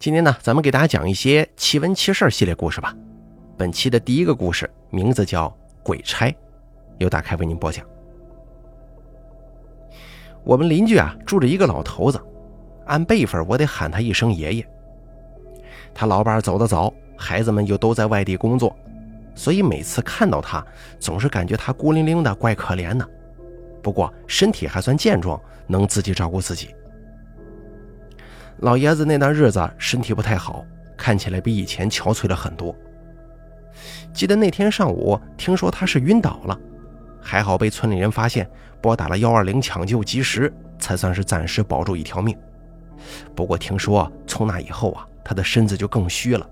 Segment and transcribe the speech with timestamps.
[0.00, 2.96] 今天呢，咱们给大家讲一些奇闻奇事系列故事吧。
[3.58, 5.46] 本期的第一个故事名字叫
[5.82, 6.28] 《鬼差》，
[6.96, 7.84] 由大开为您播讲。
[10.42, 12.18] 我们邻居啊住着一个老头子，
[12.86, 14.66] 按辈分我得喊他一声爷爷。
[15.92, 18.74] 他老伴走得早，孩子们又都在外地工作，
[19.34, 20.66] 所以每次看到他，
[20.98, 23.06] 总是感觉他孤零零的，怪可怜的。
[23.82, 26.74] 不过身体还算健壮，能自己照顾自己。
[28.60, 30.64] 老爷子那段日子身体不太好，
[30.96, 32.74] 看起来比以前憔悴了很多。
[34.12, 36.58] 记得那天上午，听说他是晕倒了，
[37.22, 38.48] 还好被村里人发现，
[38.82, 42.36] 拨打了幺二零抢救，及时才算是暂时保住一条命。
[43.34, 46.46] 不过听说从那以后啊，他的身子就更虚了。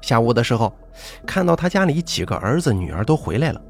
[0.00, 0.76] 下午的时候，
[1.24, 3.62] 看到他家里几个儿子女儿都回来了，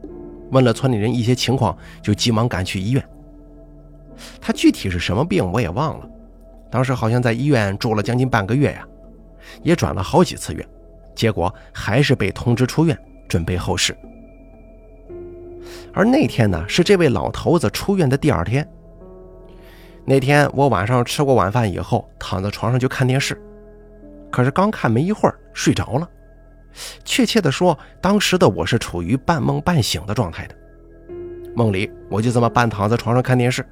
[0.51, 3.07] 问了村里人一些情况，就急忙赶去医院。
[4.41, 6.09] 他具体是什么病我也忘了。
[6.71, 8.87] 当时好像在医院住了将近半个月呀，
[9.63, 10.67] 也转了好几次院，
[11.15, 12.97] 结果还是被通知出院，
[13.29, 13.97] 准备后事。
[15.93, 18.67] 而那天呢，是这位老头子出院的第二天。
[20.05, 23.41] 那天我晚上吃过晚饭以后，躺在床上就看电视，
[24.31, 26.09] 可是刚看没一会儿睡着了。
[27.05, 30.55] 确切的说，当时的我是处于半梦半醒的状态的，
[31.55, 33.67] 梦里我就这么半躺在床上看电视。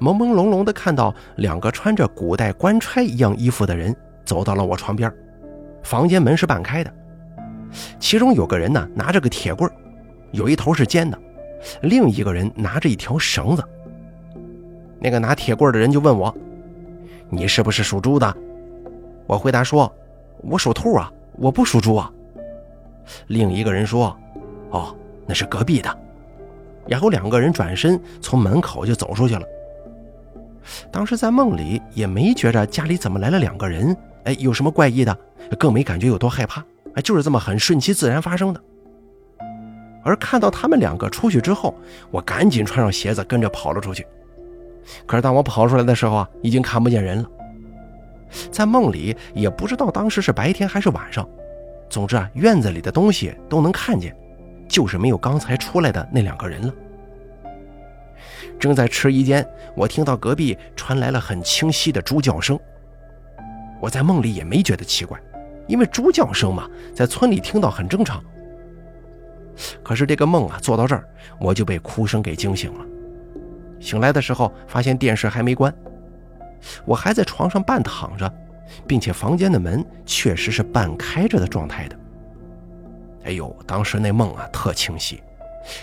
[0.00, 5.12] 朦朦胧胧地看到两个穿着古代官差一样衣服的人走到了我床边，
[5.82, 6.92] 房间门是半开的，
[7.98, 9.70] 其中有个人呢拿着个铁棍，
[10.30, 11.18] 有一头是尖的，
[11.82, 13.64] 另一个人拿着一条绳子。
[14.98, 16.32] 那个拿铁棍的人就问我
[17.30, 18.36] ：“你是不是属猪的？”
[19.26, 19.92] 我回答说
[20.42, 22.12] ：“我属兔啊，我不属猪啊。”
[23.26, 24.16] 另一个人说
[24.70, 24.94] ：“哦，
[25.26, 25.98] 那是隔壁的。”
[26.86, 29.42] 然后两个人转身从门口就走出去了。
[30.90, 35.16] 当时在梦里也没觉着家里怎么来了两个人，哎，有什么怪异的，
[35.58, 38.60] 更没感觉有多害怕，哎，就是这么很顺其自然发生的。
[40.04, 41.74] 而看到他们两个出去之后，
[42.10, 44.06] 我赶紧穿上鞋子跟着跑了出去。
[45.06, 47.30] 可是当我跑出来的时候啊，已经看不见人了。
[48.50, 51.28] 在梦里也不知道当时是白天还是晚上，
[51.88, 54.16] 总之啊，院子里的东西都能看见，
[54.68, 56.74] 就是没有刚才出来的那两个人了。
[58.58, 59.46] 正在迟疑间，
[59.76, 62.58] 我听到隔壁传来了很清晰的猪叫声。
[63.80, 65.20] 我在梦里也没觉得奇怪，
[65.66, 68.22] 因为猪叫声嘛，在村里听到很正常。
[69.82, 71.04] 可是这个梦啊，做到这儿，
[71.40, 72.86] 我就被哭声给惊醒了。
[73.80, 75.74] 醒来的时候，发现电视还没关，
[76.84, 78.32] 我还在床上半躺着，
[78.86, 81.96] 并且房间的门确实是半开着的状态的。
[83.24, 85.22] 哎呦，当时那梦啊，特清晰。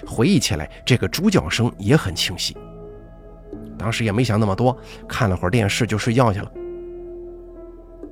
[0.06, 2.56] 回忆起来，这个猪叫声也很清晰。
[3.78, 4.78] 当时也没想那么多，
[5.08, 6.52] 看了会儿电视就睡觉去了。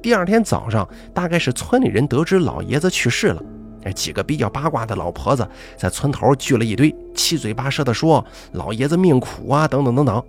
[0.01, 3.43] 第二天早上，大概是村里人得知老爷子去世了，
[3.83, 5.45] 哎，几个比较八卦的老婆子
[5.75, 10.23] 在村头聚了一堆，七嘴八舌的说老爷子命苦啊，等等等等。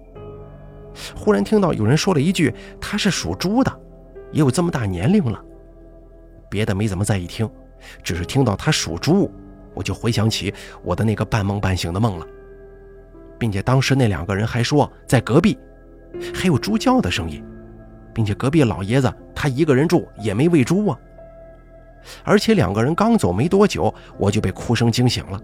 [1.15, 3.81] 忽然听到有人说了一句：“他是属猪的，
[4.33, 5.41] 也有这么大年龄了。”
[6.51, 7.49] 别的没怎么在意听，
[8.03, 9.31] 只是听到他属猪。
[9.75, 10.53] 我就回想起
[10.83, 12.27] 我的那个半梦半醒的梦了，
[13.39, 15.57] 并且当时那两个人还说在隔壁
[16.35, 17.45] 还有猪叫的声音，
[18.13, 20.99] 并且隔壁老爷子他一个人住也没喂猪啊。
[22.25, 25.41] 而且两个人刚走没多久，我就被哭声惊醒了。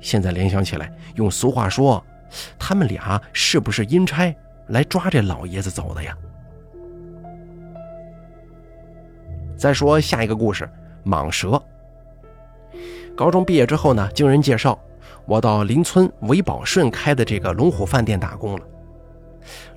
[0.00, 2.02] 现在联想起来，用俗话说，
[2.58, 4.34] 他们俩是不是阴差
[4.68, 6.16] 来抓这老爷子走的呀？
[9.58, 10.68] 再说下一个故事，
[11.06, 11.62] 蟒蛇。
[13.14, 14.78] 高中毕业之后呢，经人介绍，
[15.24, 18.62] 我到邻村韦宝顺开的这个龙虎饭店打工了。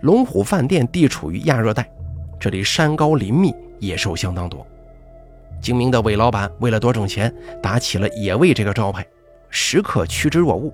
[0.02, 1.90] 龙虎饭店地处于亚热带，
[2.40, 4.66] 这里山高林密，野兽相当多。
[5.62, 9.06] 精明的韦老板为了多挣钱，打起了野味这个招牌，
[9.50, 10.74] 时刻趋之若鹜。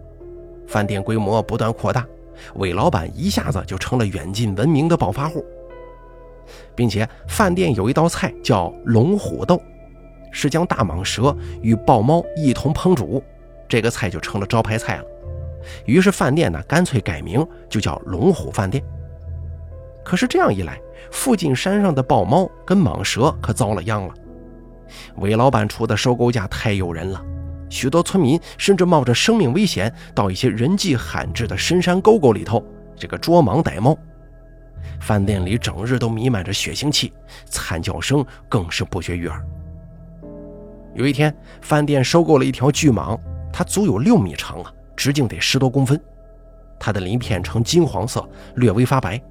[0.67, 2.05] 饭店规模不断扩大，
[2.55, 5.45] 韦老板一下子就成了远近闻名的暴发户，
[6.73, 9.61] 并且饭店有一道菜叫龙虎斗。
[10.35, 13.23] 是将大蟒蛇与豹猫一同烹煮，
[13.69, 15.05] 这个菜就成了招牌菜了。
[15.85, 18.83] 于是饭店呢，干脆改名就叫龙虎饭店。
[20.03, 20.77] 可是这样一来，
[21.09, 24.13] 附近山上的豹猫跟蟒蛇可遭了殃了。
[25.15, 27.23] 韦老板出的收购价太诱人了，
[27.69, 32.61] 许多村民甚至冒着生命危险到一些人迹罕至的深山沟沟里头，
[32.97, 33.97] 这个捉蟒逮猫。
[34.99, 37.11] 饭店里整日都弥漫着血腥气，
[37.45, 39.41] 惨叫声更是不绝于耳。
[40.95, 43.19] 有一天，饭店收购了一条巨蟒，
[43.51, 46.01] 它足有六米长啊，直径得十多公分，
[46.79, 49.21] 它的鳞片呈金黄色，略微发白。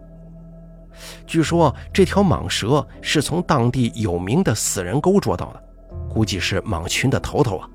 [1.26, 5.62] 据说这条蟒蛇是从当地有名的死人沟捉到的，
[6.08, 7.68] 估计是蟒群的头头啊。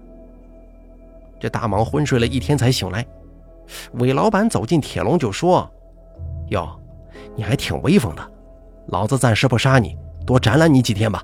[1.39, 3.03] 这大蟒昏睡了一天才醒来，
[3.93, 5.67] 韦老板走进铁笼就说
[6.49, 6.79] ：“哟，
[7.35, 8.31] 你还挺威风的，
[8.89, 9.97] 老子暂时不杀你，
[10.27, 11.23] 多展览你几天吧。”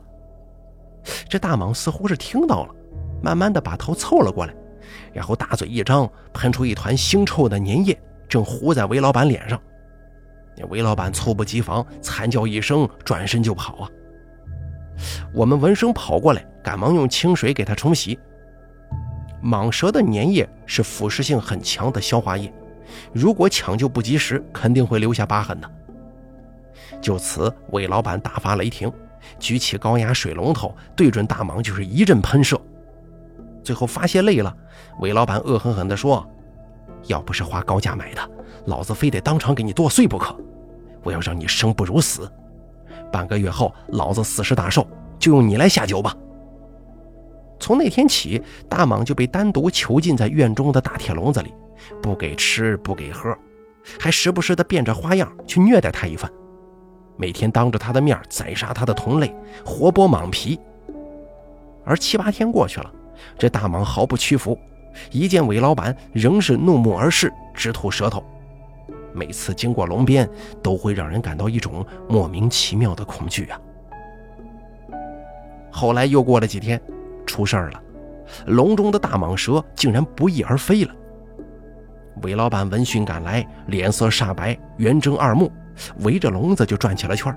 [1.29, 2.75] 这大蟒似乎是听到了，
[3.21, 4.53] 慢慢的把头凑了过来，
[5.13, 7.97] 然后大嘴一张，喷出一团腥臭的粘液，
[8.27, 9.59] 正糊在韦老板脸上。
[10.69, 13.89] 韦老板猝不及防，惨叫一声，转身就跑啊！
[15.33, 18.17] 我们闻声跑过来，赶忙用清水给他冲洗。
[19.43, 22.51] 蟒蛇的粘液是腐蚀性很强的消化液，
[23.11, 25.69] 如果抢救不及时，肯定会留下疤痕的。
[27.01, 28.89] 就此，韦老板大发雷霆，
[29.39, 32.59] 举起高压水龙头，对准大蟒就是一阵喷射。
[33.63, 34.55] 最后发泄累了，
[34.99, 36.25] 韦老板恶狠狠地说
[37.07, 38.21] ：“要不是花高价买的，
[38.65, 40.35] 老子非得当场给你剁碎不可！
[41.03, 42.31] 我要让你生不如死。
[43.11, 44.87] 半个月后，老子四十大寿，
[45.17, 46.15] 就用你来下酒吧。”
[47.59, 51.53] 从那天起，大蟒就被单独囚禁在院中的大铁笼子里，
[52.01, 53.35] 不给吃，不给喝，
[53.99, 56.31] 还时不时的变着花样去虐待他一番。
[57.17, 59.33] 每天当着他的面宰杀他的同类，
[59.65, 60.59] 活剥蟒皮。
[61.83, 62.91] 而七八天过去了，
[63.37, 64.57] 这大蟒毫不屈服，
[65.11, 68.23] 一见韦老板，仍是怒目而视，直吐舌头。
[69.13, 70.29] 每次经过笼边，
[70.61, 73.59] 都会让人感到一种莫名其妙的恐惧啊。
[75.71, 76.81] 后来又过了几天。
[77.25, 77.81] 出事儿了，
[78.45, 80.93] 笼中的大蟒蛇竟然不翼而飞了。
[82.21, 85.51] 韦老板闻讯赶来，脸色煞白，圆睁二目，
[85.99, 87.35] 围着笼子就转起了圈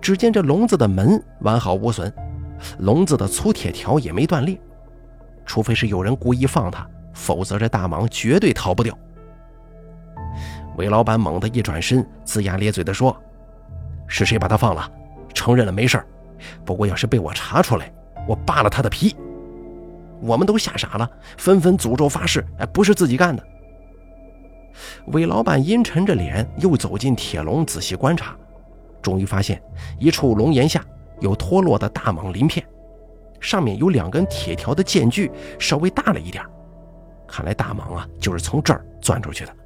[0.00, 2.12] 只见这笼子的门完好无损，
[2.78, 4.58] 笼子的粗铁条也没断裂，
[5.46, 8.96] 除非是有人故意放它，否则这大蟒绝对逃不掉。
[10.76, 13.16] 韦老板猛地一转身，龇牙咧嘴地说
[14.08, 14.90] ：“是谁把它放了？
[15.32, 16.02] 承认了没事
[16.64, 17.92] 不过要是被我查出来……”
[18.28, 19.16] 我扒了他的皮，
[20.20, 23.42] 我们都吓傻了，纷纷诅咒发誓：“哎，不是自己干的。”
[25.08, 28.36] 韦老板阴沉着脸，又走进铁笼，仔细观察，
[29.02, 29.62] 终于发现
[29.98, 30.84] 一处龙檐下
[31.20, 32.64] 有脱落的大蟒鳞片，
[33.40, 36.44] 上面有两根铁条的间距稍微大了一点，
[37.26, 39.56] 看来大蟒啊就是从这儿钻出去的。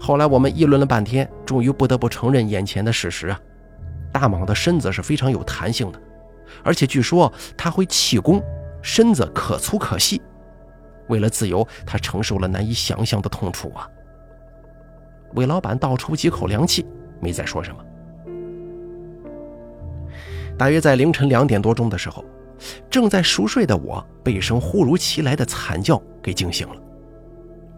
[0.00, 3.38] 后来我们议论了半天，终于不得不承认眼前的事实啊，
[4.10, 6.00] 大蟒的身子是非常有弹性的。
[6.64, 8.42] 而且据说它会气功，
[8.82, 10.20] 身子可粗可细。
[11.10, 13.86] 为了自由，他承受了难以想象的痛楚啊！
[15.34, 16.86] 韦老板倒抽几口凉气，
[17.20, 17.84] 没再说什么。
[20.56, 22.24] 大约在凌晨两点多钟的时候，
[22.88, 26.76] 正在熟睡的我被一声忽如其来的惨叫给惊醒了。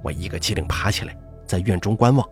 [0.03, 2.29] 我一个机灵爬起来，在院中观望。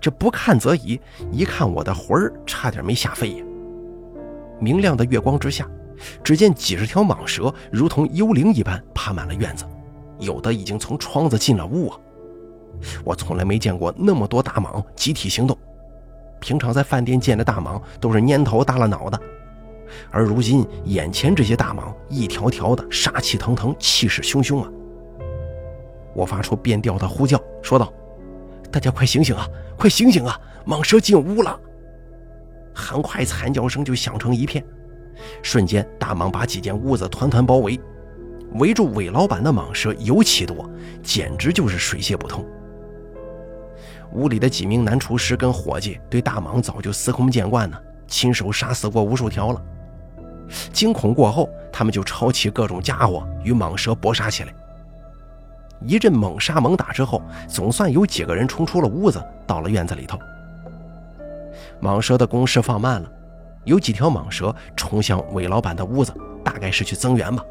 [0.00, 1.00] 这不看则已，
[1.30, 3.44] 一看我的魂儿差点没吓飞呀！
[4.60, 5.68] 明亮的月光之下，
[6.22, 9.66] 只见几十条蟒蛇如同幽灵一般爬满了院子，
[10.24, 11.98] 有的已经从窗子进了屋啊！
[13.04, 15.56] 我从来没见过那么多大蟒集体行动。
[16.40, 19.20] 平常在饭店见的大蟒都是蔫头耷了脑的，
[20.10, 24.68] 而如今眼前这些大蟒一条条的杀气腾腾，气势汹汹啊！
[26.14, 27.92] 我发出变调的呼叫，说道
[28.72, 29.46] ：“大家快醒醒啊！
[29.78, 30.38] 快醒醒啊！
[30.66, 31.58] 蟒蛇进屋了！”
[32.74, 34.64] 很快，惨叫声就响成一片，
[35.42, 37.78] 瞬间，大蟒把几间屋子团团包围，
[38.54, 40.68] 围住韦老板的蟒蛇尤其多，
[41.02, 42.44] 简直就是水泄不通。
[44.12, 49.62] 屋里的几名男厨师跟伙计对大蟒早就司空见惯呢，亲手杀死过无数条了。
[50.70, 54.54] 惊恐过后，他们就抄起各种家伙与蟒蛇搏杀起来。
[55.86, 60.18] 一阵猛杀猛打之后，总算有几个人冲出了屋子，到了院子里头。
[61.80, 63.10] 蟒蛇的攻势放慢了，
[63.64, 67.42] 有几条蟒蛇冲向韦老板的屋子，大概是去增援吧。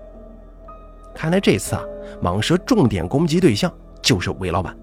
[1.13, 1.83] 看来这次啊，
[2.21, 4.75] 蟒蛇重点攻击对象就是韦老板。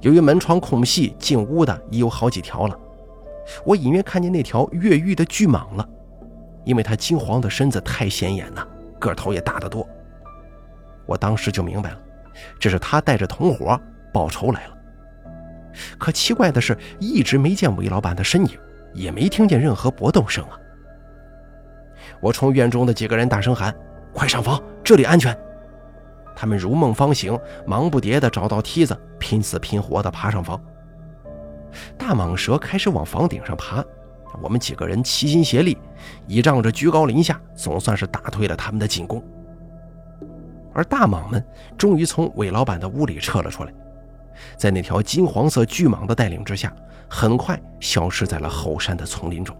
[0.00, 2.78] 由于门窗空隙，进屋的已有好几条了。
[3.64, 5.88] 我隐约看见那条越狱的巨蟒了，
[6.64, 8.66] 因为它金黄的身子太显眼了，
[8.98, 9.88] 个头也大得多。
[11.06, 12.00] 我当时就明白了，
[12.60, 13.80] 这是他带着同伙
[14.12, 14.76] 报仇来了。
[15.96, 18.58] 可奇怪的是，一直没见韦老板的身影，
[18.92, 20.58] 也没听见任何搏斗声啊！
[22.20, 23.74] 我冲院中的几个人大声喊
[24.12, 25.36] ：“快上房，这里安全！”
[26.34, 30.60] 他们如梦方醒，忙不迭地找到梯子，拼死拼活地爬上房。
[31.96, 33.84] 大蟒蛇开始往房顶上爬，
[34.40, 35.76] 我们几个人齐心协力，
[36.26, 39.22] 倚仗着居高临下，总算是打退了他们的进攻。
[40.72, 41.44] 而大蟒们
[41.76, 43.72] 终于从韦老板的屋里撤了出来。
[44.56, 46.72] 在那条金黄色巨蟒的带领之下，
[47.10, 49.56] 很快消失在了后山的丛林中。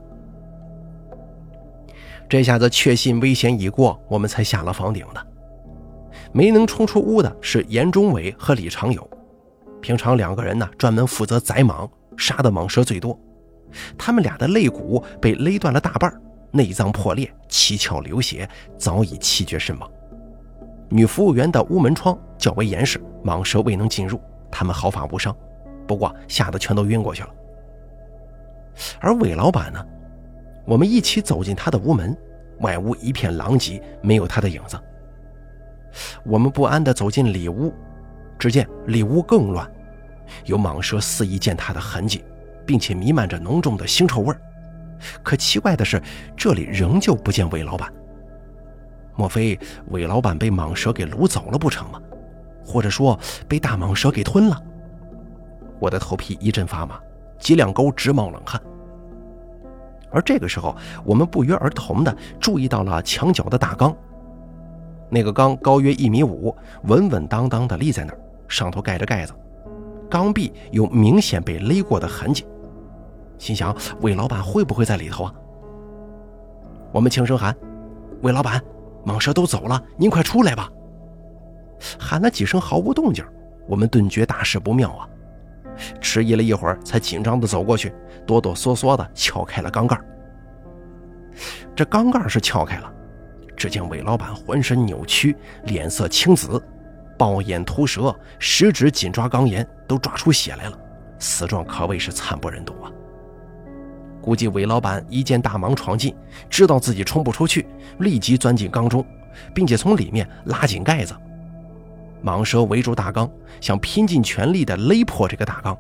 [2.29, 5.27] 这下子确信危险已过，我们才下了房顶的。
[6.31, 9.09] 没能冲出屋的是严忠伟和李长友，
[9.81, 13.19] 平常两个人呢专门负责宰蟒，杀的蟒蛇最多。
[13.97, 16.13] 他们俩的肋骨被勒断了大半，
[16.51, 19.91] 内脏破裂，七窍流血，早已气绝身亡。
[20.91, 24.21] 女服务员的屋门窗较为严实，蟒蛇未能进入，
[24.51, 25.35] 他们毫发无伤，
[25.87, 27.29] 不过吓得全都晕过去了。
[29.01, 29.83] 而韦老板呢？
[30.69, 32.15] 我们一起走进他的屋门，
[32.59, 34.79] 外屋一片狼藉，没有他的影子。
[36.23, 37.73] 我们不安地走进里屋，
[38.39, 39.67] 只见里屋更乱，
[40.45, 42.23] 有蟒蛇肆意践踏的痕迹，
[42.67, 44.37] 并且弥漫着浓重的腥臭味
[45.23, 46.03] 可奇怪的是，
[46.37, 47.91] 这里仍旧不见韦老板。
[49.17, 51.99] 莫非韦老板被蟒蛇给掳走了不成吗？
[52.63, 54.63] 或者说被大蟒蛇给吞了？
[55.81, 57.01] 我的头皮一阵发麻，
[57.39, 58.61] 脊梁沟直冒冷汗。
[60.11, 60.75] 而这个时候，
[61.05, 63.95] 我们不约而同地注意到了墙角的大缸。
[65.11, 69.33] 那个缸高约一米五，稳稳当当地立在那儿，上头盖着盖子，
[70.11, 72.47] 缸壁有明显被勒过的痕迹。
[73.39, 75.35] 心想：魏老板会不会在里头啊？
[76.93, 77.55] 我们轻声喊
[78.23, 78.63] ：“魏老板，
[79.05, 80.71] 蟒蛇都走了，您快出来吧！”
[81.99, 83.25] 喊了几声毫无动静，
[83.67, 85.09] 我们顿觉大事不妙啊！
[86.19, 87.95] 迟疑了一会儿，才紧张地走过去，
[88.27, 89.97] 哆哆嗦嗦地撬开了缸盖。
[91.77, 92.93] 这缸盖是撬开了，
[93.57, 96.61] 只见韦老板浑身扭曲，脸色青紫，
[97.17, 100.77] 暴眼突舌，十指紧抓缸沿，都抓出血来了，
[101.21, 102.91] 死状可谓是惨不忍睹啊！
[104.21, 106.13] 估计韦老板一见大蟒闯进，
[106.51, 107.65] 知道自己冲不出去，
[108.01, 109.07] 立即钻进缸中，
[109.55, 111.15] 并且从里面拉紧盖子。
[112.25, 115.79] 蟒蛇围住大缸，想拼尽全力地勒破这个大缸，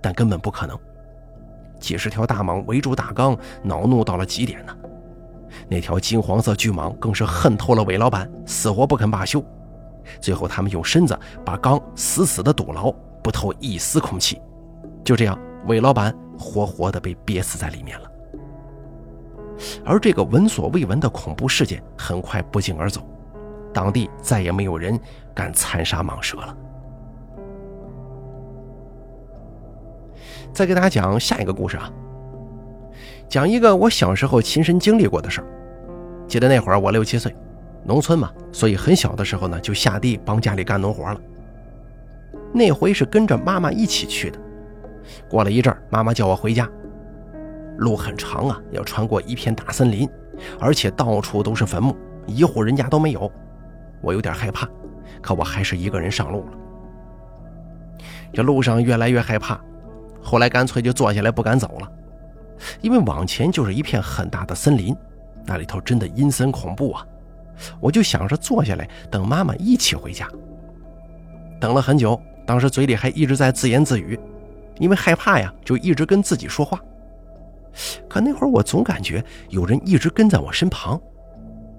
[0.00, 0.78] 但根本不可能。
[1.78, 4.76] 几十条大蟒围住大缸，恼怒到了极点呢。
[5.68, 9.44] 那条金黄色巨蟒更是恨透了韦老板，死活不肯罢休。
[10.20, 12.92] 最后，他们用身子把缸死死地堵牢，
[13.22, 14.40] 不透一丝空气。
[15.04, 18.10] 就这样，韦老板活活地被憋死在里面了。
[19.84, 23.02] 而这个闻所未闻的恐怖事件很快不胫而走。
[23.72, 24.98] 当地再也没有人
[25.34, 26.56] 敢残杀蟒蛇了。
[30.52, 31.90] 再给大家讲下一个故事啊，
[33.28, 35.46] 讲一个我小时候亲身经历过的事儿。
[36.26, 37.34] 记得那会儿我六七岁，
[37.84, 41.20] 农村嘛，所以很小的时候呢就下地帮家里干农活了。
[42.52, 44.38] 那回是跟着妈妈一起去的。
[45.28, 46.68] 过了一阵妈妈叫我回家，
[47.78, 50.08] 路很长啊，要穿过一片大森林，
[50.60, 53.30] 而且到处都是坟墓，一户人家都没有。
[54.02, 54.68] 我有点害怕，
[55.20, 56.52] 可我还是一个人上路了。
[58.32, 59.60] 这路上越来越害怕，
[60.30, 61.92] 后来干脆就坐下来不敢走了，
[62.80, 64.96] 因为往前就是一片很大的森林，
[65.44, 67.04] 那里头真的阴森恐怖啊！
[67.80, 70.28] 我就想着坐下来等妈妈一起回家。
[71.60, 74.16] 等了很久，当时嘴里还一直在自言自语，
[74.78, 76.80] 因为害怕呀，就一直跟自己说话。
[78.08, 80.96] 可那会儿我总感觉有人一直跟在我身旁，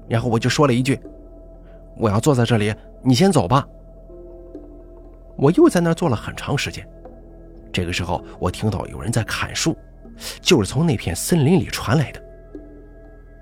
[0.09, 0.99] 然后我就说了一句。
[1.95, 3.65] 我要坐在这里，你先走吧。
[5.37, 6.85] 我又在那儿坐了很长时间。
[7.71, 9.77] 这个时候，我听到有人在砍树，
[10.41, 12.21] 就是从那片森林里传来的。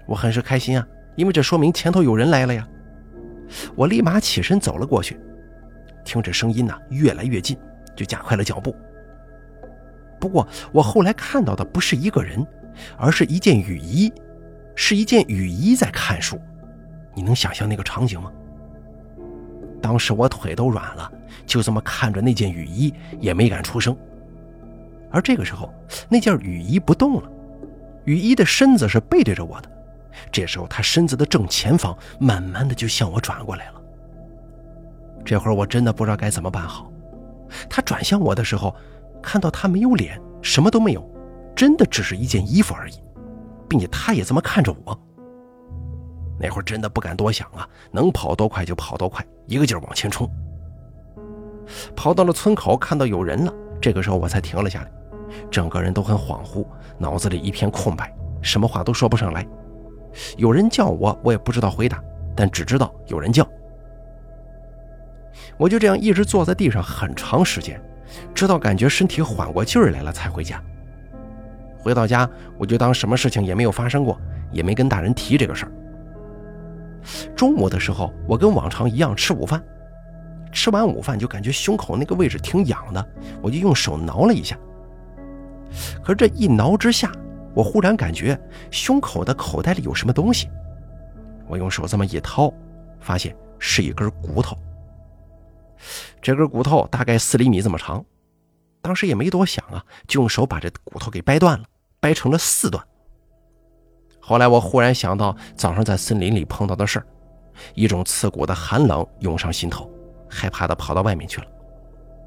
[0.06, 2.68] 我很是开心啊，因为这说明前头有人来了呀。
[3.76, 5.20] 我立马起身走了过去，
[6.06, 7.58] 听着声音呢越来越近，
[7.96, 8.76] 就加快了脚步。
[10.20, 12.46] 不过我后来看到的不是一个人，
[12.98, 14.12] 而是一件雨衣，
[14.76, 16.40] 是一件雨衣在看树。
[17.16, 18.32] 你能想象那个场景吗？
[19.82, 21.12] 当时我腿都软了，
[21.46, 23.98] 就这么看着那件雨衣，也没敢出声。
[25.12, 25.74] 而这个时候，
[26.08, 27.32] 那件雨衣不动了，
[28.06, 29.70] 雨衣的身子是背对着我的。
[30.32, 33.82] 这时候，他身子的正前方慢慢的就向我转过来了。
[35.24, 36.92] 这会儿我真的不知道该怎么办好。
[37.70, 38.76] 他转向我的时候，
[39.22, 41.10] 看到他没有脸，什么都没有，
[41.56, 42.94] 真的只是一件衣服而已，
[43.68, 45.00] 并且他也这么看着我。
[46.40, 50.30] 那会儿真的不敢多想啊，能跑多快就跑多快，一个劲儿往前冲。
[51.96, 54.92] 跑到了村口，看到有人了，这个时候我才停了下来，
[55.50, 56.66] 整个人都很恍惚，
[56.98, 59.46] 脑子里一片空白，什么话都说不上来。
[60.38, 62.02] 有人叫我，我也不知道回答，
[62.36, 63.48] 但只知道有人叫。
[65.58, 67.82] 我就这样一直坐在地上很长时间，
[68.34, 70.62] 直到感觉身体缓过劲儿来了才回家。
[71.78, 74.20] 回到家，我就当什么事情也没有发生过，
[74.52, 75.72] 也没跟大人提这个事儿。
[77.36, 79.64] 中午的时候，我跟往常一样吃午饭。
[80.52, 83.08] 吃完午饭就感觉胸口那个位置挺痒的，
[83.42, 84.58] 我就用手挠了一下。
[86.04, 87.12] 可是这一挠之下，
[87.54, 88.40] 我忽然感觉
[88.72, 90.50] 胸口的口袋里有什么东西。
[91.48, 92.54] 我用手这么一掏，
[93.00, 94.58] 发现是一根骨头。
[96.22, 98.04] 这根骨头大概四厘米这么长，
[98.82, 101.66] 当时也没多想啊，就用手把这骨头给掰断了，
[102.00, 102.84] 掰成了四段。
[104.20, 107.06] 后来我忽然想到早上在森林里碰到的事儿，
[107.74, 109.90] 一种刺骨的寒冷涌上心头，
[110.30, 111.48] 害怕的跑到外面去了。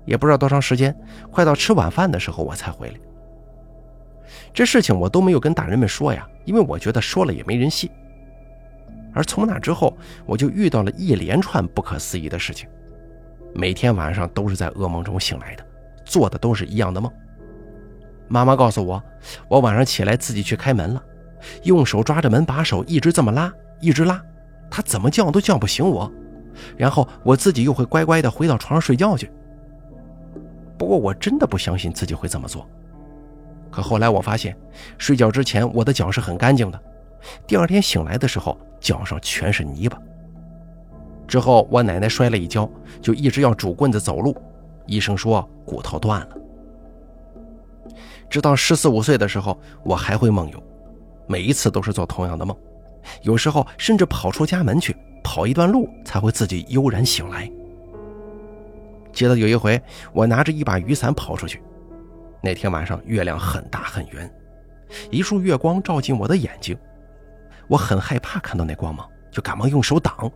[0.04, 0.96] 也不知道多长时间，
[1.30, 2.94] 快到吃晚饭的时候我才回来。
[4.52, 7.90] 这事情我都没有跟大人们说呀，因为我觉得说了也没人信。
[9.14, 12.68] 而从那之后，我就遇到了一连串不可思议的事情，
[13.54, 15.66] 每天晚上都是在噩梦中醒来的，
[16.04, 17.12] 做的都是一样的梦。
[18.28, 19.02] 妈妈告诉我，
[19.48, 21.02] 我晚上起来自己去开门了。
[21.64, 24.22] 用手抓着门把手，一直这么拉，一直拉，
[24.70, 26.10] 他怎么叫都叫不醒我。
[26.76, 29.30] 然后我自己又会乖乖的回到床上睡觉去。
[30.78, 32.66] 不过我真的不相信自己会这么做。
[33.72, 34.56] 可后来我发现，
[34.98, 36.80] 睡觉之前我的脚是很干净的，
[37.46, 39.98] 第二天醒来的时候脚上全是泥巴。
[41.26, 44.36] 之后我奶奶摔了一跤，就一直要拄棍子走路，
[44.86, 46.28] 医生说骨头断了。
[48.28, 50.62] 直到十四五岁的时候，我还会梦游。
[51.26, 52.54] 每一次都是做同样的梦，
[53.22, 57.50] 有时候甚至跑出家门去，跑一段路才会自己悠然醒来。
[59.12, 59.80] 记得有一回，
[60.12, 61.62] 我拿着一把雨伞跑出去，
[62.42, 64.28] 那天晚上月亮很大很圆，
[65.10, 66.76] 一束月光照进我的眼睛，
[67.68, 70.30] 我很害怕看到那光芒，就赶忙用手挡，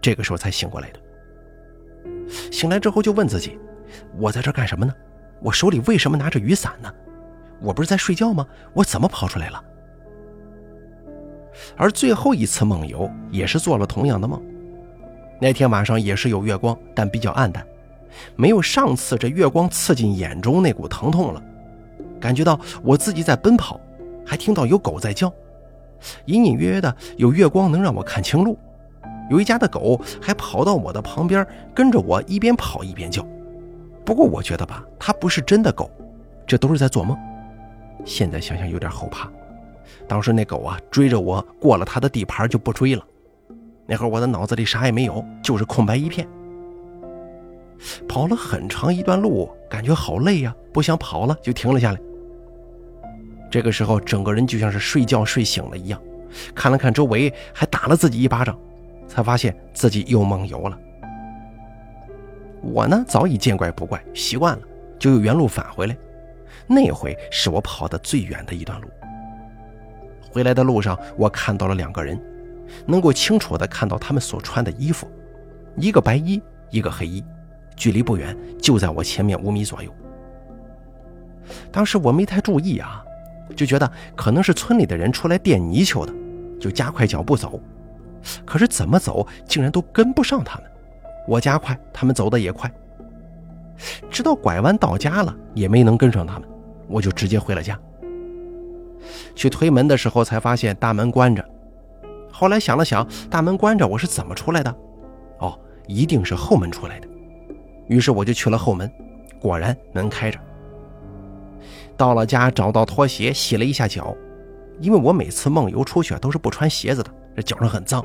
[0.00, 1.00] 这个时候才醒过来的。
[2.52, 3.58] 醒来之后就问自己：
[4.18, 4.94] 我在这干什么呢？
[5.40, 6.92] 我手里为什么拿着雨伞呢？
[7.60, 8.46] 我不是在睡觉吗？
[8.74, 9.64] 我怎么跑出来了？
[11.74, 14.42] 而最后一次梦游也是做了同样的梦，
[15.40, 17.66] 那天晚上也是有月光，但比较暗淡，
[18.34, 21.42] 没有上次这月光刺进眼中那股疼痛了。
[22.20, 23.80] 感觉到我自己在奔跑，
[24.24, 25.32] 还听到有狗在叫，
[26.24, 28.58] 隐隐约约的有月光能让我看清路。
[29.28, 33.26] 有一家的狗还跑到我的旁边，跟着我一边跑一边叫。
[34.04, 35.90] 不过我觉得吧，它不是真的狗，
[36.46, 37.16] 这都是在做梦。
[38.04, 39.28] 现在想想有点后怕。
[40.08, 43.04] 当时那狗啊追着我过了它的地盘就不追了，
[43.84, 46.26] 那会儿我的脑子里啥也没有，就是空白一片。
[48.08, 51.98] 跑了很长一段路，感觉好累呀，不想跑了，就停了下来。
[53.50, 56.00] 这个时候整个人就像是睡觉睡醒了一样，
[56.54, 58.58] 看了看周围，还打了自己一巴掌，
[59.06, 60.78] 才发现自己又梦游了。
[62.62, 64.62] 我呢早已见怪不怪，习惯了，
[64.98, 65.96] 就又原路返回来。
[66.66, 68.88] 那回是我跑的最远的一段路。
[70.32, 72.20] 回来的路上，我看到了两个人，
[72.84, 75.08] 能够清楚地看到他们所穿的衣服，
[75.76, 77.24] 一个白衣，一个黑衣，
[77.76, 79.92] 距离不远，就在我前面五米左右。
[81.70, 83.04] 当时我没太注意啊，
[83.54, 86.12] 就觉得可能是村里的人出来垫泥鳅的，
[86.58, 87.60] 就加快脚步走。
[88.44, 90.64] 可是怎么走，竟然都跟不上他们。
[91.28, 92.68] 我加快，他们走的也快。
[94.10, 96.48] 直到拐弯到家了，也没能跟上他们，
[96.88, 97.78] 我就直接回了家。
[99.36, 101.44] 去推门的时候，才发现大门关着。
[102.32, 104.74] 后来想了想，大门关着，我是怎么出来的？
[105.38, 107.08] 哦，一定是后门出来的。
[107.88, 108.90] 于是我就去了后门，
[109.40, 110.38] 果然门开着。
[111.96, 114.14] 到了家，找到拖鞋，洗了一下脚，
[114.80, 118.04] 因为我每次梦游出去都是不穿鞋子的，这脚上很脏。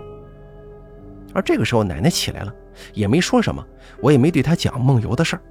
[1.34, 2.54] 而这个时候，奶奶起来了，
[2.94, 3.66] 也没说什么，
[4.02, 5.42] 我也没对她讲梦游的事儿。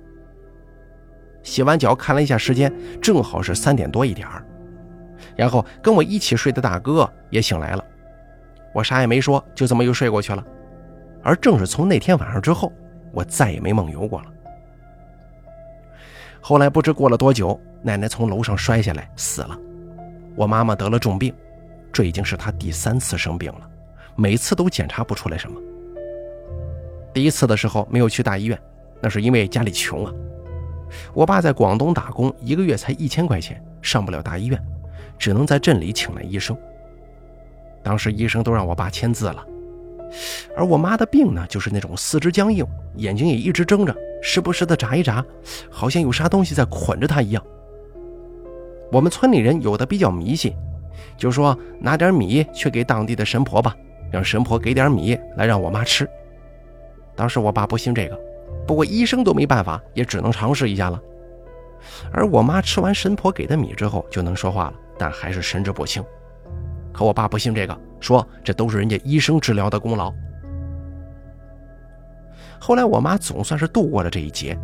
[1.43, 4.45] 洗完脚，看了一下时间，正好是三点多一点儿。
[5.37, 7.85] 然后跟我一起睡的大哥也醒来了，
[8.75, 10.45] 我啥也没说，就这么又睡过去了。
[11.23, 12.73] 而正是从那天晚上之后，
[13.13, 14.27] 我再也没梦游过了。
[16.41, 19.59] 后来不知过了多久，奶奶从楼上摔下来死了，
[20.35, 21.35] 我妈妈得了重病，
[21.93, 23.69] 这已经是她第三次生病了，
[24.17, 25.61] 每次都检查不出来什么。
[27.13, 28.59] 第一次的时候没有去大医院，
[29.01, 30.13] 那是因为家里穷啊。
[31.13, 34.61] 我爸在广东打工，一个月才一千块钱，上不了大医院。
[35.19, 36.57] 只能在镇里请来医生。
[37.83, 39.45] 当时医生都让我爸签字了，
[40.57, 45.25] 而我妈的病呢，就是那种四肢僵硬，眼睛也一直睁着，时不时的眨一眨，
[45.71, 47.43] 好像有啥东西在捆着她一样。
[48.93, 50.53] 我们村里人有的比较迷信，
[51.17, 53.77] 就说拿点米去给当地的神婆吧，
[54.11, 56.09] 让神婆给点米来让我妈吃。
[57.15, 58.19] 当时我爸不信这个，
[58.67, 61.01] 不过医生都没办法，也只能尝试一下了。
[62.13, 64.75] 而我妈吃完神婆给的米之后，就能说话了。
[64.99, 66.05] 但还是神志不清，
[66.93, 70.13] 可我爸不信这个，说这都是人家医生治疗的功劳。
[72.59, 74.59] 后来我妈总算是度过了这一劫，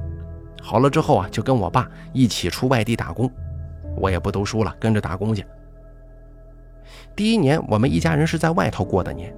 [0.60, 3.30] 好了之后啊，就跟我爸一起出外地打工，
[3.96, 5.44] 我也不读书了，跟着打工去。
[7.14, 9.34] 第一年我们一家人是在外头过的年，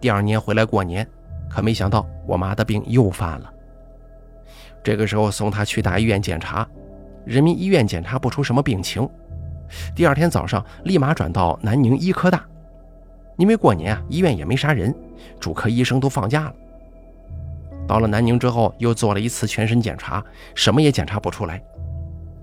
[0.00, 1.06] 第二年回来过年，
[1.48, 3.52] 可没想到我妈的病又犯了。
[4.82, 6.68] 这个时候送她去大医院检查，
[7.24, 9.08] 人民医院检查不出什么病情，
[9.94, 12.44] 第二天早上立马转到南宁医科大，
[13.36, 14.94] 因为过年啊，医院也没啥人，
[15.38, 16.54] 主科医生都放假了。
[17.86, 21.62] 到了南宁之后，又做了一次全身检查，什么也检查不出来。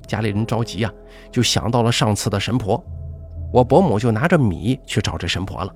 [0.07, 0.91] 家里人着急啊，
[1.31, 2.83] 就想到了上次的神婆。
[3.51, 5.73] 我伯母就拿着米去找这神婆了。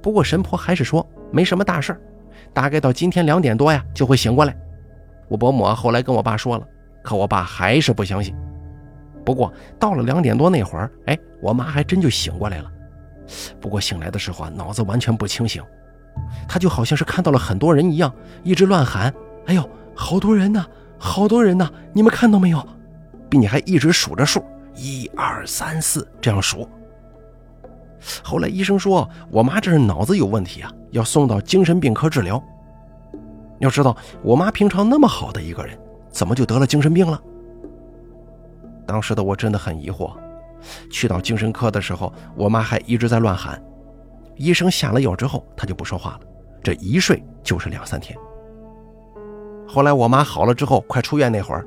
[0.00, 1.98] 不过神婆还是说没什么大事
[2.52, 4.56] 大概到今天两点多呀就会醒过来。
[5.28, 6.66] 我伯母后来跟我爸说了，
[7.02, 8.34] 可我爸还是不相信。
[9.24, 12.70] 不过到了两点多那会儿，哎，我妈还真就醒过来了。
[13.60, 15.62] 不过醒来的时候啊，脑子完全不清醒。
[16.48, 19.12] 她就好像是看到了很多人一样，一直乱喊
[19.46, 20.66] ：“哎呦，好多人呢，
[20.98, 21.70] 好多人呢！
[21.92, 22.66] 你们看到没有？”
[23.30, 26.68] 并且还一直数着数，一二三四这样数。
[28.22, 32.42] 后来医生说，我妈这是脑子有问题啊，要送到精神病科治疗。
[33.60, 35.78] 要知道，我妈平常那么好的一个人，
[36.10, 37.22] 怎么就得了精神病了？
[38.90, 40.12] 当时的我真的很疑惑。
[40.90, 43.62] 去到精神科的时候，我妈还一直在乱喊。
[44.34, 46.20] 医生下了药之后，她就不说话了。
[46.60, 48.18] 这一睡就是两三天。
[49.64, 51.64] 后来我妈好了之后，快出院那会儿，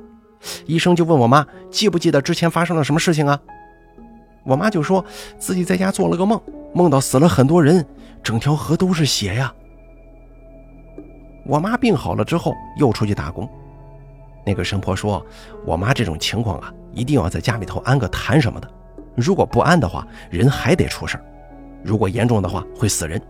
[0.66, 3.40] 医生就问我妈记不记得之前发生了什么事情啊？
[4.44, 5.02] 我妈就说
[5.38, 6.38] 自己在家做了个梦，
[6.74, 7.82] 梦到死了很多人，
[8.22, 9.50] 整条河都是血呀。
[11.46, 13.48] 我妈病好了之后又出去打工，
[14.44, 15.24] 那个神婆说，
[15.64, 18.68] 我妈这种情况啊，一定要在家里头安个坛什么的，
[19.16, 21.24] 如果不安的话，人还得出事儿。
[21.82, 23.20] 如果严重的话会死人，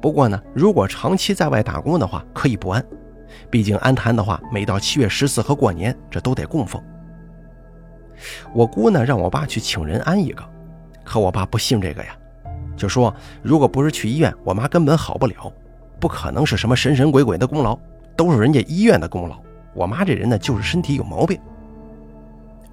[0.00, 2.84] 不过呢，如果长期在外打工的话可以不安，
[3.50, 6.82] 毕竟安坛的话，每到七月十四和过年这都得供奉。
[8.52, 10.42] 我姑呢让我爸去请人安一个，
[11.04, 12.16] 可我爸不信这个呀，
[12.76, 15.52] 就说如果不是去医院，我妈根本好不了，
[16.00, 17.78] 不可能是什么神神鬼鬼的功劳，
[18.16, 19.40] 都是人家医院的功劳。
[19.74, 21.38] 我妈这人呢就是身体有毛病。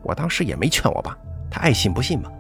[0.06, 1.18] 我当时也没劝我爸，
[1.50, 2.32] 他爱信不信吧。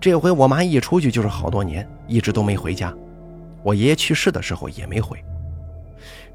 [0.00, 2.94] 这回我妈一出去就是好多年，一直都没回家。
[3.64, 5.22] 我爷爷去世的时候也没回，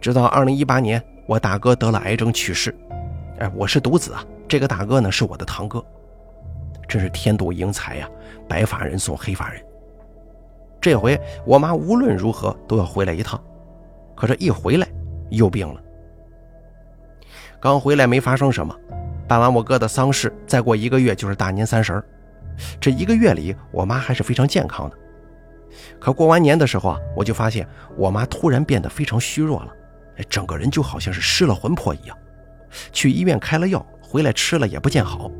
[0.01, 2.75] 直到二零一八年，我大哥得了癌症去世。
[3.39, 5.83] 哎，我是独子啊，这个大哥呢是我的堂哥，
[6.87, 8.09] 真是天妒英才呀！
[8.45, 9.63] 白发人送黑发人。
[10.81, 13.41] 这回我妈无论如何都要回来一趟，
[14.15, 14.85] 可是，一回来
[15.29, 15.81] 又病了。
[17.61, 18.75] 刚回来没发生什么，
[19.27, 22.03] 办完我哥的丧事，再过一个月就是大年三十。
[22.79, 24.97] 这一个月里，我妈还是非常健康的。
[25.99, 29.73] 可过完年的时候啊，我就发现我妈突然变得非常虚弱了，
[30.29, 32.15] 整个人就好像是失了魂魄一样。
[32.91, 35.31] 去医院开了药，回来吃了也不见好。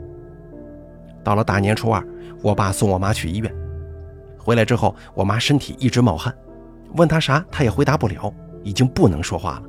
[1.23, 2.03] 到了大年初二，
[2.41, 3.53] 我爸送我妈去医院，
[4.37, 6.33] 回来之后，我妈身体一直冒汗，
[6.95, 9.63] 问她啥，她也回答不了，已经不能说话了。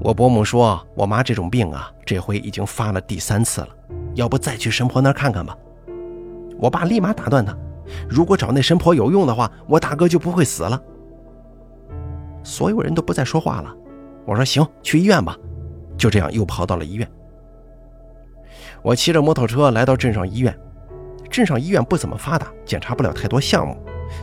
[0.00, 3.68] 我伯母说，我妈这种病啊，这回已经发了第三次了。
[4.14, 5.56] 要不再去神婆那儿看看吧？
[6.58, 7.56] 我爸立马打断他
[8.08, 10.80] ：“如果找那神婆有用的话，我大哥就不会死了。”
[12.42, 13.74] 所有人都不再说话了。
[14.24, 15.36] 我说：“行，去医院吧。”
[15.96, 17.08] 就这样又跑到了医院。
[18.82, 20.56] 我骑着摩托车来到镇上医院，
[21.30, 23.76] 镇上医院不怎么发达，检查不了太多项目，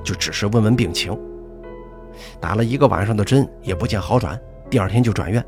[0.03, 1.17] 就只是问问病情。
[2.41, 4.37] 打了一个晚上的针也不见好转，
[4.69, 5.45] 第二天就转院。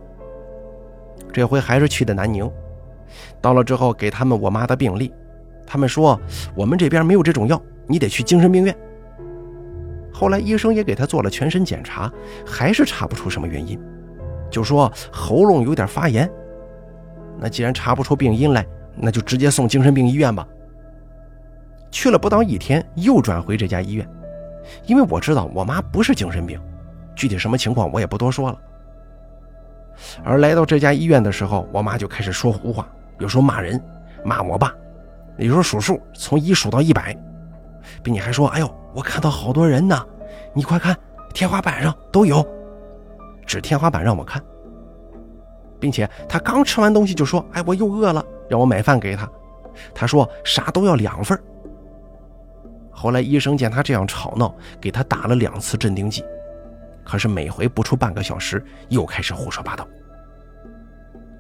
[1.32, 2.50] 这回还是去的南宁。
[3.42, 5.12] 到了之后，给他们我妈的病历，
[5.66, 6.20] 他们说
[6.56, 8.76] 我们这边没有这种药，你得去精神病院。
[10.14, 12.12] 后来医生也给他做了全身检查，
[12.46, 13.80] 还是查不出什么原因，
[14.50, 16.30] 就说喉咙有点发炎。
[17.40, 20.48] 那既然查不出病因来，那就直接送精神病医院吧。
[21.90, 24.08] 去了不到一天，又转回这家医院，
[24.86, 26.60] 因为我知道我妈不是精神病，
[27.16, 28.60] 具体什么情况我也不多说了。
[30.24, 32.88] 而来到这家医院的时候，我妈就开始说胡话，
[33.20, 33.82] 有时候骂人，
[34.24, 34.74] 骂我爸，
[35.38, 37.16] 有时候数数，从一数到一百，
[38.04, 40.06] 并且还说：“哎呦，我看到好多人呢，
[40.54, 40.96] 你快看，
[41.34, 42.46] 天花板上都有。”
[43.46, 44.42] 指天花板让我看，
[45.80, 49.30] 并且他刚吃完东西就说：“哎，我又饿了，让我买饭给他。”
[49.94, 51.38] 他说：“啥都要两份。”
[52.92, 56.24] 后来医生见他这样吵闹，给他打了两次镇定剂。
[57.12, 59.86] 可是每回不出半个小时，又开始胡说八道。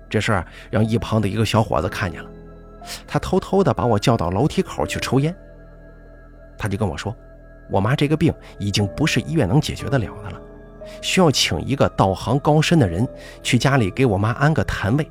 [0.09, 2.29] 这事儿让一旁的一个小伙子看见了，
[3.07, 5.33] 他偷偷的把我叫到楼梯口去抽烟。
[6.57, 7.15] 他就跟我说
[7.71, 10.41] ：“我妈这个病已经不是医院能解决得了的了，
[11.01, 13.07] 需要请一个道行高深的人
[13.41, 15.09] 去家里给我妈安个坛位，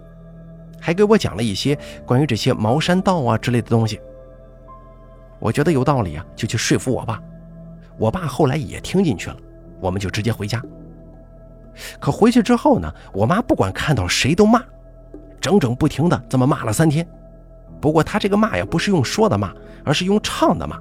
[0.78, 3.98] 还给我讲了一些关于这些茅山道啊之类的东西。
[5.38, 7.18] 我觉得有道理啊，就去说服我爸。
[7.96, 9.36] 我爸后来也听进去了，
[9.80, 10.62] 我们就直接回家。
[11.98, 14.62] 可回去之后呢，我妈不管看到谁都骂，
[15.40, 17.06] 整整不停的这么骂了三天。
[17.80, 20.78] 不过她这个骂呀，不是用说的骂，而是用唱的骂。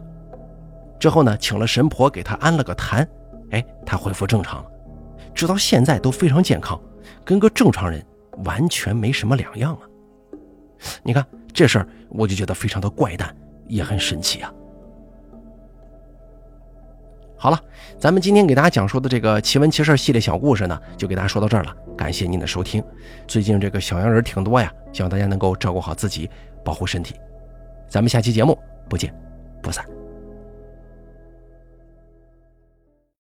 [1.00, 3.08] 之后呢，请了神婆给她安了个坛，
[3.52, 4.70] 哎，她恢复正常了，
[5.34, 6.78] 直到现在都非常健康，
[7.24, 8.06] 跟个正常人
[8.44, 9.82] 完全没什么两样啊。
[11.04, 13.34] 你看这事儿，我就觉得非常的怪诞，
[13.68, 14.52] 也很神奇啊。
[17.42, 17.60] 好了，
[17.98, 21.74] 咱们今天给大家讲述的这个奇闻奇事系列小故事呢，就给大家说到这儿了。
[21.98, 22.84] 感谢您的收听。
[23.28, 26.30] 最近这个小阳人挺多呀，希望大家能够照顾好自己，
[26.66, 27.16] 保护身体。
[27.88, 29.14] 咱们下期节目不见
[29.62, 29.99] 不散。